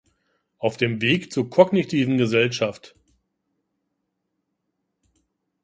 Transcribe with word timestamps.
Auf 0.57 0.77
dem 0.77 0.99
Weg 0.99 1.31
zur 1.31 1.51
kognitiven 1.51 2.17
Gesellschaft. 2.17 2.95